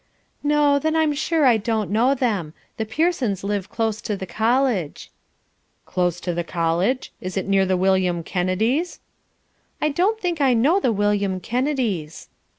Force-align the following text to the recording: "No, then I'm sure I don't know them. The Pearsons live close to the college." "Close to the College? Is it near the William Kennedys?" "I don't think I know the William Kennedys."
"No, 0.41 0.79
then 0.79 0.95
I'm 0.95 1.13
sure 1.13 1.45
I 1.45 1.57
don't 1.57 1.91
know 1.91 2.15
them. 2.15 2.55
The 2.77 2.87
Pearsons 2.87 3.43
live 3.43 3.69
close 3.69 4.01
to 4.01 4.17
the 4.17 4.25
college." 4.25 5.11
"Close 5.85 6.19
to 6.21 6.33
the 6.33 6.43
College? 6.43 7.11
Is 7.21 7.37
it 7.37 7.47
near 7.47 7.67
the 7.67 7.77
William 7.77 8.23
Kennedys?" 8.23 8.99
"I 9.79 9.89
don't 9.89 10.19
think 10.19 10.41
I 10.41 10.55
know 10.55 10.79
the 10.79 10.91
William 10.91 11.39
Kennedys." 11.39 12.29